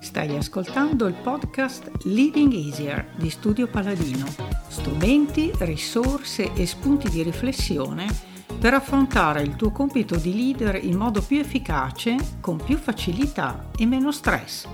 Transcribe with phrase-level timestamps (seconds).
[0.00, 4.26] Stai ascoltando il podcast Leading Easier di Studio Paladino.
[4.68, 8.06] Strumenti, risorse e spunti di riflessione
[8.60, 13.84] per affrontare il tuo compito di leader in modo più efficace, con più facilità e
[13.84, 14.68] meno stress.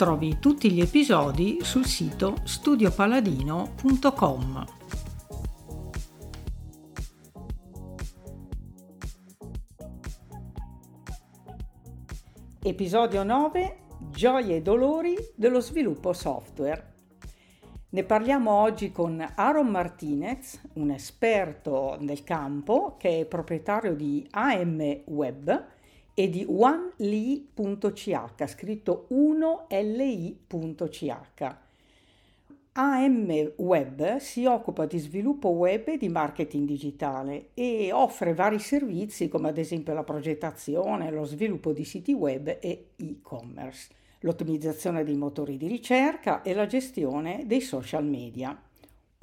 [0.00, 4.64] Trovi tutti gli episodi sul sito studiopaladino.com.
[12.62, 13.76] Episodio 9
[14.10, 16.94] Gioie e dolori dello sviluppo software.
[17.90, 25.02] Ne parliamo oggi con Aaron Martinez, un esperto del campo che è proprietario di AM
[25.08, 25.78] Web
[26.14, 30.08] e di oneli.ch, scritto 1li.ch.
[32.72, 39.28] AM Web si occupa di sviluppo web e di marketing digitale e offre vari servizi
[39.28, 43.88] come ad esempio la progettazione, lo sviluppo di siti web e e-commerce,
[44.20, 48.56] l'ottimizzazione dei motori di ricerca e la gestione dei social media.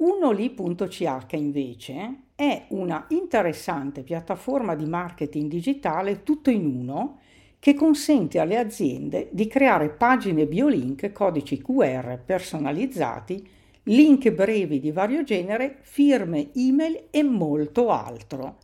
[0.00, 7.18] Unoli.ch invece è una interessante piattaforma di marketing digitale tutto in uno
[7.58, 13.44] che consente alle aziende di creare pagine biolink, codici QR personalizzati,
[13.84, 18.58] link brevi di vario genere, firme, email e molto altro.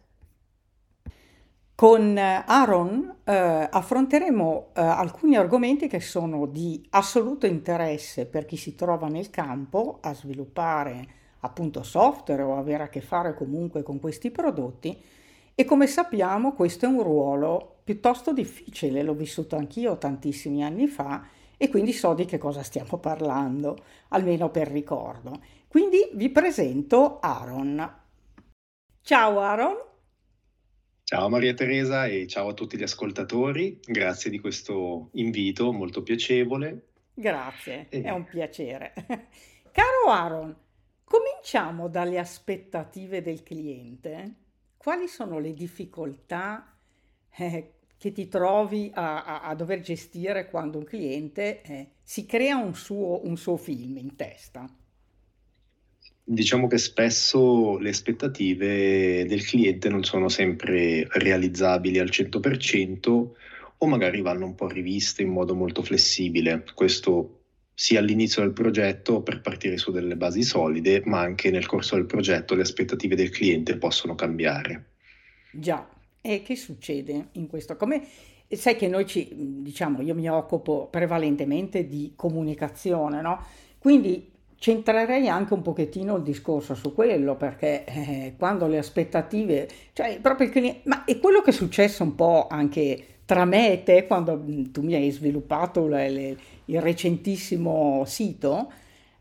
[1.74, 8.56] Con eh, Aaron eh, affronteremo eh, alcuni argomenti che sono di assoluto interesse per chi
[8.56, 14.00] si trova nel campo a sviluppare appunto software o avere a che fare comunque con
[14.00, 14.98] questi prodotti
[15.55, 21.28] e come sappiamo questo è un ruolo piuttosto difficile, l'ho vissuto anch'io tantissimi anni fa
[21.56, 23.77] e quindi so di che cosa stiamo parlando,
[24.09, 25.41] almeno per ricordo.
[25.69, 28.00] Quindi vi presento Aaron.
[29.00, 29.77] Ciao Aaron.
[31.05, 36.87] Ciao Maria Teresa e ciao a tutti gli ascoltatori, grazie di questo invito molto piacevole.
[37.15, 38.03] Grazie, e...
[38.03, 38.93] è un piacere.
[39.71, 40.56] Caro Aaron,
[41.14, 44.34] cominciamo dalle aspettative del cliente.
[44.76, 46.76] Quali sono le difficoltà
[47.36, 52.56] eh, che ti trovi a, a, a, dover gestire quando un cliente eh, si crea
[52.56, 54.69] un suo, un suo film in testa?
[56.24, 63.28] Diciamo che spesso le aspettative del cliente non sono sempre realizzabili al 100%
[63.76, 66.64] o magari vanno un po' riviste in modo molto flessibile.
[66.74, 67.44] Questo
[67.74, 72.06] sia all'inizio del progetto per partire su delle basi solide, ma anche nel corso del
[72.06, 74.92] progetto le aspettative del cliente possono cambiare.
[75.50, 75.88] Già,
[76.20, 77.76] e che succede in questo?
[77.76, 78.06] Come
[78.48, 83.44] sai che noi ci diciamo, io mi occupo prevalentemente di comunicazione, no?
[83.78, 90.18] Quindi centrerei anche un pochettino il discorso su quello, perché eh, quando le aspettative, cioè
[90.20, 93.82] proprio il cliente, ma è quello che è successo un po' anche tra me e
[93.82, 96.36] te quando mm, tu mi hai sviluppato le, le,
[96.66, 98.70] il recentissimo sito,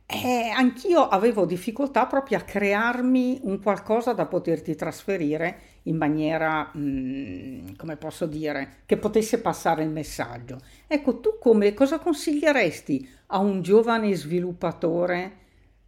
[0.05, 6.79] eh, anch'io avevo difficoltà proprio a crearmi un qualcosa da poterti trasferire in maniera, mh,
[6.79, 10.59] mm, come posso dire, che potesse passare il messaggio.
[10.87, 15.41] Ecco, tu come, cosa consiglieresti a un giovane sviluppatore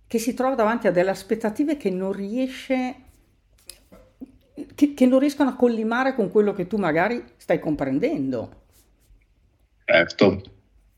[0.07, 2.95] che si trova davanti a delle aspettative che non riesce
[4.75, 8.63] che, che, non riescono a collimare con quello che tu magari stai comprendendo.
[9.85, 10.41] Certo,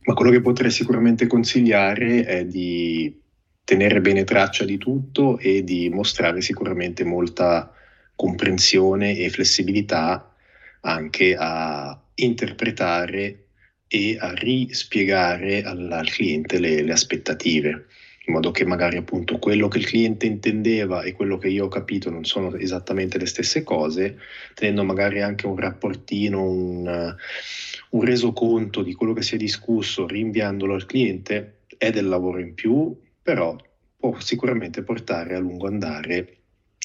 [0.01, 3.21] ma quello che potrei sicuramente consigliare è di
[3.63, 7.71] tenere bene traccia di tutto e di mostrare sicuramente molta
[8.15, 10.33] comprensione e flessibilità
[10.81, 13.47] anche a interpretare
[13.87, 17.87] e a rispiegare al, al cliente le, le aspettative
[18.27, 21.69] in modo che magari appunto quello che il cliente intendeva e quello che io ho
[21.69, 24.17] capito non sono esattamente le stesse cose,
[24.53, 27.15] tenendo magari anche un rapportino, un,
[27.89, 32.53] un resoconto di quello che si è discusso, rinviandolo al cliente, è del lavoro in
[32.53, 33.55] più, però
[33.95, 36.35] può sicuramente portare a lungo andare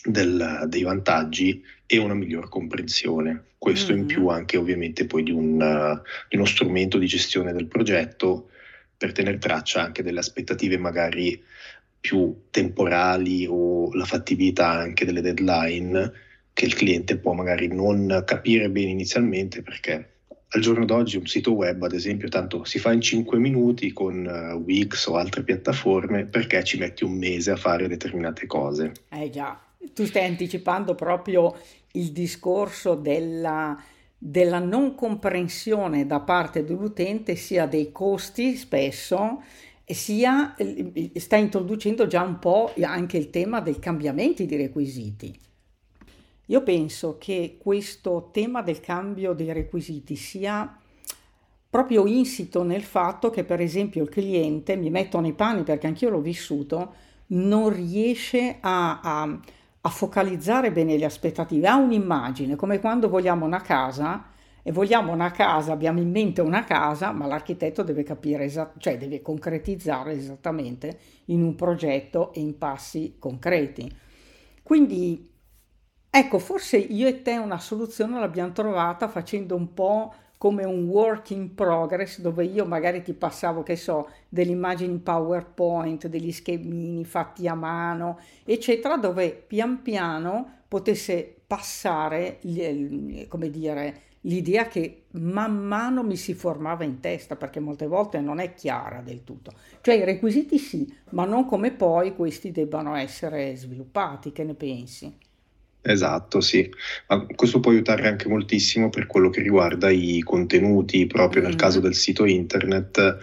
[0.05, 3.47] del, dei vantaggi e una miglior comprensione.
[3.59, 4.01] Questo mm-hmm.
[4.01, 8.49] in più anche ovviamente poi di, un, di uno strumento di gestione del progetto
[9.03, 11.43] per tenere traccia anche delle aspettative magari
[11.99, 16.13] più temporali o la fattibilità anche delle deadline
[16.53, 20.11] che il cliente può magari non capire bene inizialmente perché
[20.55, 24.25] al giorno d'oggi un sito web, ad esempio, tanto si fa in 5 minuti con
[24.27, 28.93] uh, Wix o altre piattaforme perché ci metti un mese a fare determinate cose.
[29.09, 29.59] Eh già,
[29.95, 31.57] tu stai anticipando proprio
[31.93, 33.83] il discorso della
[34.25, 39.43] della non comprensione da parte dell'utente sia dei costi spesso
[39.85, 40.55] sia
[41.17, 45.37] sta introducendo già un po' anche il tema dei cambiamenti di requisiti.
[46.47, 50.79] Io penso che questo tema del cambio dei requisiti sia
[51.69, 56.11] proprio insito nel fatto che per esempio il cliente, mi metto nei panni perché anch'io
[56.11, 56.95] l'ho vissuto,
[57.29, 59.41] non riesce a, a,
[59.85, 64.31] a focalizzare bene le aspettative, ha un'immagine, come quando vogliamo una casa
[64.63, 68.97] e vogliamo una casa, abbiamo in mente una casa, ma l'architetto deve capire, esat- cioè
[68.97, 73.93] deve concretizzare esattamente in un progetto e in passi concreti.
[74.63, 75.29] Quindi,
[76.09, 81.31] ecco, forse io e te una soluzione l'abbiamo trovata facendo un po' come un work
[81.31, 87.47] in progress dove io magari ti passavo, che so, delle immagini PowerPoint, degli schemini fatti
[87.47, 92.41] a mano, eccetera, dove pian piano potesse passare,
[93.29, 98.41] come dire, l'idea che man mano mi si formava in testa, perché molte volte non
[98.41, 99.53] è chiara del tutto.
[99.81, 105.17] Cioè i requisiti sì, ma non come poi questi debbano essere sviluppati, che ne pensi?
[105.83, 106.71] Esatto, sì.
[107.09, 111.81] Ma questo può aiutare anche moltissimo per quello che riguarda i contenuti, proprio nel caso
[111.81, 113.19] del sito internet,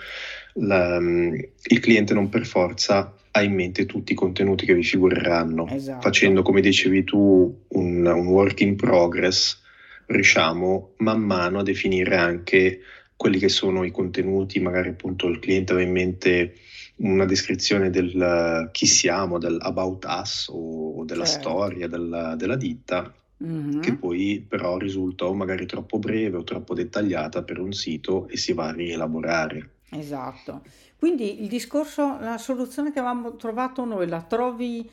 [0.53, 5.67] la, il cliente non per forza ha in mente tutti i contenuti che vi figureranno.
[5.69, 6.01] Esatto.
[6.01, 9.61] Facendo, come dicevi tu, un, un work in progress,
[10.07, 12.81] riusciamo man mano a definire anche
[13.15, 16.53] quelli che sono i contenuti, magari appunto il cliente aveva in mente
[16.99, 21.49] una descrizione del chi siamo, del about us o, della certo.
[21.49, 23.13] storia della, della ditta,
[23.43, 23.79] mm-hmm.
[23.79, 28.37] che poi però risulta o magari troppo breve o troppo dettagliata per un sito e
[28.37, 29.69] si va a rielaborare.
[29.91, 30.61] Esatto.
[30.97, 34.89] Quindi il discorso, la soluzione che avevamo trovato noi la trovi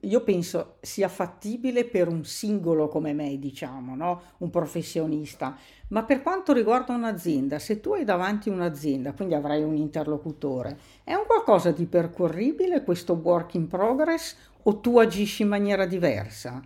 [0.00, 4.22] io penso sia fattibile per un singolo come me, diciamo, no?
[4.38, 5.56] un professionista,
[5.88, 11.14] ma per quanto riguarda un'azienda, se tu hai davanti un'azienda, quindi avrai un interlocutore, è
[11.14, 16.60] un qualcosa di percorribile questo work in progress o tu agisci in maniera diversa?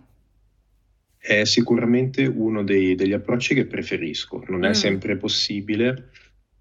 [1.17, 4.73] È sicuramente uno dei, degli approcci che preferisco, non è mm.
[4.73, 6.09] sempre possibile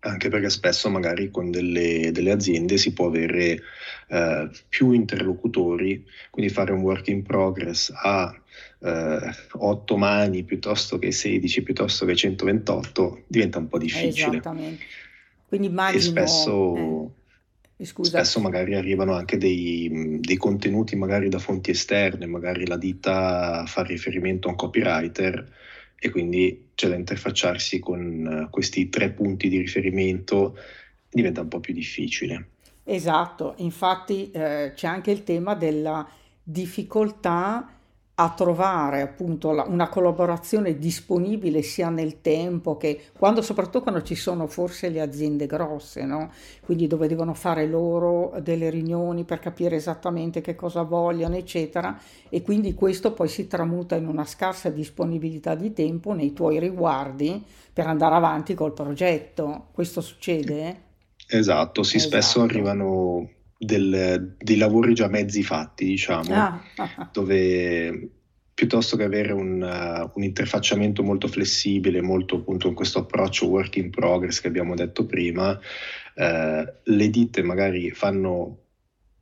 [0.06, 3.60] anche perché spesso magari con delle, delle aziende si può avere
[4.08, 8.34] eh, più interlocutori, quindi fare un work in progress a
[8.78, 14.30] eh, 8 mani piuttosto che 16, piuttosto che 128 diventa un po' difficile.
[14.30, 14.84] Esattamente.
[15.48, 15.98] Quindi immagino...
[15.98, 16.76] E spesso...
[16.76, 17.24] Eh.
[17.78, 23.82] Spesso magari arrivano anche dei, dei, contenuti magari da fonti esterne, magari la ditta fa
[23.82, 25.46] riferimento a un copywriter
[25.98, 30.56] e quindi c'è da interfacciarsi con eh, questi tre punti di riferimento,
[31.08, 32.48] diventa un po' più difficile.
[32.84, 36.08] Esatto, infatti eh, c'è anche il tema della
[36.42, 37.75] difficoltà
[38.18, 44.14] a trovare appunto la, una collaborazione disponibile sia nel tempo che quando, soprattutto quando ci
[44.14, 46.32] sono forse le aziende grosse, no?
[46.64, 52.40] quindi dove devono fare loro delle riunioni per capire esattamente che cosa vogliono, eccetera, e
[52.40, 57.86] quindi questo poi si tramuta in una scarsa disponibilità di tempo nei tuoi riguardi per
[57.86, 59.66] andare avanti col progetto.
[59.72, 60.84] Questo succede?
[61.28, 62.12] Esatto, sì, esatto.
[62.12, 66.62] spesso arrivano del, dei lavori già mezzi fatti, diciamo, ah.
[67.12, 68.10] dove
[68.56, 73.76] piuttosto che avere un, uh, un, interfacciamento molto flessibile, molto appunto in questo approccio work
[73.76, 78.60] in progress che abbiamo detto prima, uh, le ditte magari fanno,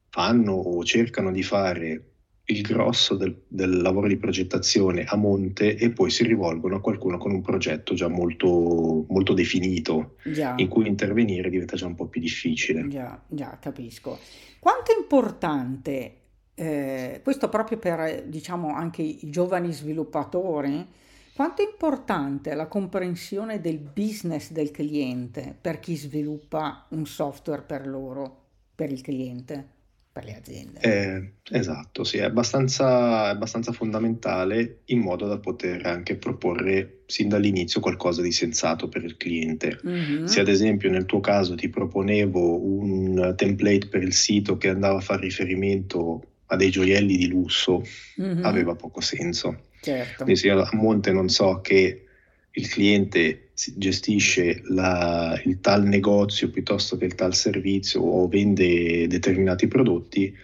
[0.09, 2.14] fanno o cercano di fare
[2.47, 7.17] il grosso del, del, lavoro di progettazione a monte e poi si rivolgono a qualcuno
[7.17, 10.55] con un progetto già molto, molto definito, già.
[10.57, 12.87] in cui intervenire diventa già un po' più difficile.
[12.89, 14.19] Già, già capisco.
[14.59, 16.17] Quanto è importante,
[16.55, 20.87] eh, questo proprio per diciamo anche i giovani sviluppatori,
[21.35, 27.87] quanto è importante la comprensione del business del cliente per chi sviluppa un software per
[27.87, 28.43] loro,
[28.75, 29.69] per il cliente?
[30.15, 30.79] Per le aziende.
[30.79, 37.29] Eh, esatto, sì, è abbastanza, è abbastanza, fondamentale in modo da poter anche proporre sin
[37.29, 39.81] dall'inizio qualcosa di sensato per il cliente.
[39.85, 40.27] Mm-hmm.
[40.27, 44.99] Se ad esempio nel tuo caso ti proponevo un template per il sito che andava
[44.99, 47.83] a fare riferimento a dei gioielli di lusso,
[48.21, 48.45] mm-hmm.
[48.45, 49.65] aveva poco senso.
[49.81, 50.23] Certo.
[50.23, 52.05] Quindi se io a monte non so che
[52.53, 59.69] il cliente gestisce la, il tal negozio piuttosto che il tal servizio o vende determinati
[59.69, 60.35] prodotti,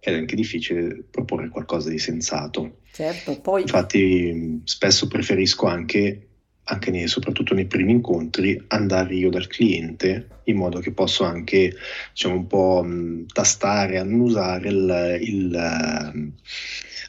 [0.00, 2.78] è anche difficile proporre qualcosa di sensato.
[2.92, 3.62] Certo, poi...
[3.62, 6.28] Infatti spesso preferisco anche,
[6.64, 11.74] anche nei, soprattutto nei primi incontri, andare io dal cliente in modo che posso anche
[12.12, 16.32] diciamo, un po' mh, tastare, annusare il, il,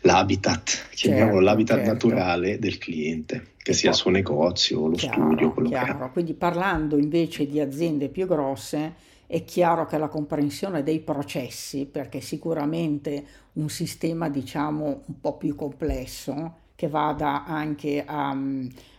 [0.02, 1.92] l'habitat, chiamiamolo certo, l'habitat certo.
[1.92, 5.98] naturale del cliente che sia il suo negozio, lo chiaro, studio, quello chiaro.
[6.00, 6.12] che è.
[6.12, 8.96] Quindi parlando invece di aziende più grosse,
[9.28, 13.24] è chiaro che la comprensione dei processi, perché sicuramente
[13.54, 18.36] un sistema diciamo un po' più complesso, che vada anche a,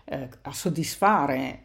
[0.05, 1.65] eh, a soddisfare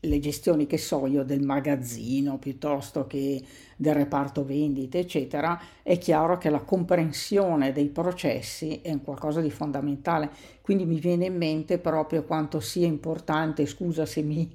[0.00, 3.42] le gestioni che so io del magazzino piuttosto che
[3.76, 10.30] del reparto vendite eccetera è chiaro che la comprensione dei processi è qualcosa di fondamentale.
[10.62, 14.50] Quindi mi viene in mente proprio quanto sia importante scusa se mi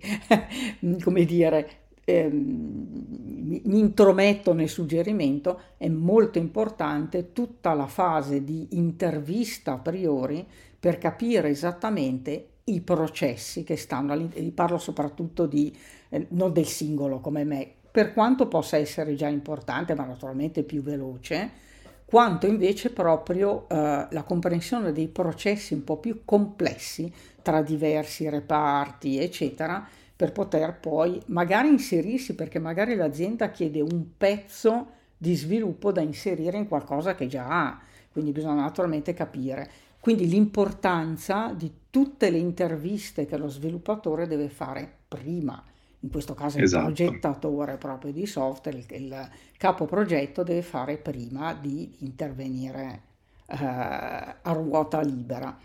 [1.04, 9.74] come dire mi, mi intrometto nel suggerimento è molto importante tutta la fase di intervista
[9.74, 10.46] a priori
[10.80, 15.76] per capire esattamente i processi che stanno all'interno, parlo soprattutto di,
[16.10, 20.82] eh, non del singolo come me, per quanto possa essere già importante, ma naturalmente più
[20.82, 21.64] veloce,
[22.06, 29.20] quanto invece proprio eh, la comprensione dei processi un po' più complessi tra diversi reparti,
[29.20, 36.02] eccetera, per poter poi magari inserirsi, perché magari l'azienda chiede un pezzo di sviluppo da
[36.02, 37.80] inserire in qualcosa che già ha,
[38.12, 39.70] quindi bisogna naturalmente capire.
[40.06, 45.64] Quindi l'importanza di tutte le interviste che lo sviluppatore deve fare prima,
[46.02, 46.90] in questo caso esatto.
[46.90, 53.02] il progettatore proprio di software, il, il capo progetto deve fare prima di intervenire
[53.48, 55.58] eh, a ruota libera.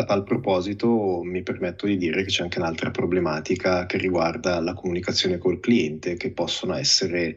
[0.00, 4.72] A tal proposito mi permetto di dire che c'è anche un'altra problematica che riguarda la
[4.72, 7.36] comunicazione col cliente, che possono essere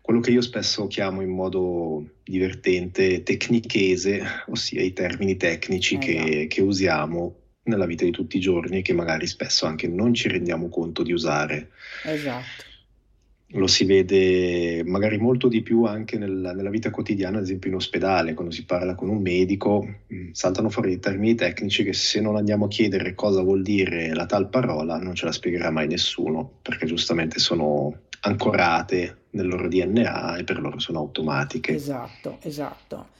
[0.00, 6.46] quello che io spesso chiamo in modo divertente tecnichese, ossia i termini tecnici eh, che,
[6.48, 10.28] che usiamo nella vita di tutti i giorni e che magari spesso anche non ci
[10.28, 11.72] rendiamo conto di usare.
[12.04, 12.64] Esatto
[13.52, 17.76] lo si vede magari molto di più anche nel, nella vita quotidiana, ad esempio in
[17.76, 22.20] ospedale, quando si parla con un medico, mm, saltano fuori dei termini tecnici che se
[22.20, 25.86] non andiamo a chiedere cosa vuol dire la tal parola non ce la spiegherà mai
[25.86, 31.74] nessuno, perché giustamente sono ancorate nel loro DNA e per loro sono automatiche.
[31.74, 33.16] Esatto, esatto.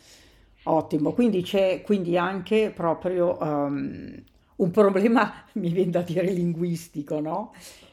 [0.65, 4.23] Ottimo, quindi c'è quindi anche proprio um,
[4.57, 7.53] un problema, mi viene da dire, linguistico, no?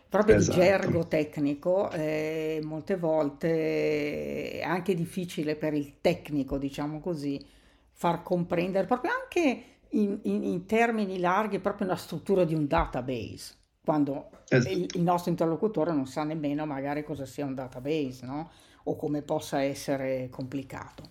[0.09, 0.57] Proprio esatto.
[0.57, 7.43] di gergo tecnico, eh, molte volte è anche difficile per il tecnico, diciamo così,
[7.91, 13.55] far comprendere proprio anche in, in, in termini larghi proprio la struttura di un database,
[13.83, 14.73] quando esatto.
[14.73, 18.51] il, il, nostro interlocutore non sa nemmeno magari cosa sia un database, no?
[18.83, 21.03] O come possa essere complicato.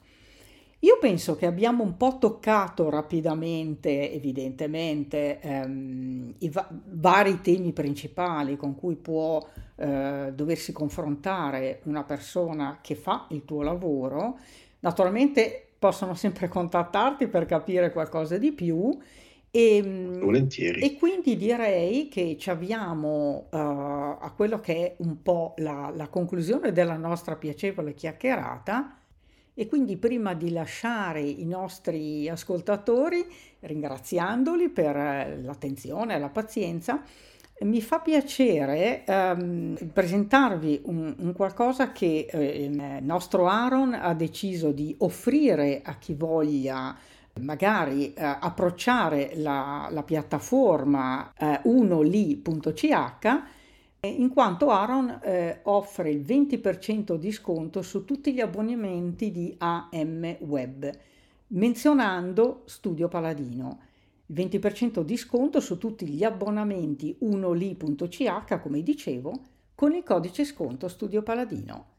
[0.84, 8.58] Io penso che abbiamo un po' toccato rapidamente, evidentemente, ehm, i va- vari temi principali
[8.58, 9.42] con cui può
[9.76, 14.38] eh, doversi confrontare una persona che fa il tuo lavoro.
[14.80, 18.94] Naturalmente possono sempre contattarti per capire qualcosa di più.
[19.50, 20.80] E, ehm, Volentieri.
[20.80, 26.08] E quindi direi che ci avviamo uh, a quello che è un po' la, la
[26.08, 28.98] conclusione della nostra piacevole chiacchierata.
[29.54, 33.24] E quindi prima di lasciare i nostri ascoltatori,
[33.60, 37.02] ringraziandoli per eh, l'attenzione e la pazienza,
[37.60, 44.72] mi fa piacere um, presentarvi un, un, qualcosa che eh, il nostro Aaron ha deciso
[44.72, 46.96] di offrire a chi voglia
[47.40, 53.42] magari eh, approcciare la, la piattaforma eh, unoli.ch
[54.06, 60.36] in quanto Aaron eh, offre il 20% di sconto su tutti gli abbonamenti di AM
[60.40, 60.90] Web,
[61.48, 63.80] menzionando Studio Paladino.
[64.26, 69.32] Il 20% di sconto su tutti gli abbonamenti unoli.ch, come dicevo,
[69.74, 71.92] con il codice sconto Studio Paladino.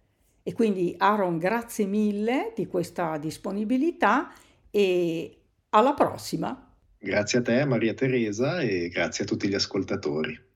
[0.44, 4.32] E quindi Aaron, grazie mille di questa disponibilità
[4.70, 5.38] e
[5.70, 6.74] alla prossima.
[6.98, 10.54] Grazie a te Maria Teresa e grazie a tutti gli ascoltatori.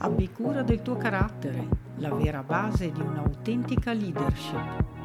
[0.00, 4.97] Abbi cura del tuo carattere, la vera base di un'autentica leadership.